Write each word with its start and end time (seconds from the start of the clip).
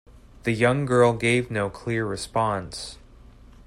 The 0.45 0.51
young 0.51 0.87
girl 0.87 1.13
gave 1.13 1.51
no 1.51 1.69
clear 1.69 2.07
response. 2.07 2.97